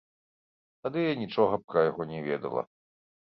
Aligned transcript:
Тады 0.85 1.03
я 1.03 1.11
нічога 1.23 1.59
пра 1.73 1.79
яго 1.89 2.09
не 2.13 2.21
ведала. 2.31 2.61